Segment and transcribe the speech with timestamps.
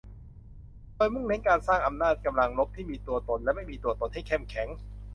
[0.95, 4.67] โดยมุ่งเน้นการสร้างอำนาจกำลังรบที่มีตัวตนและไม่มีตัวตนให้เข้มแข็ง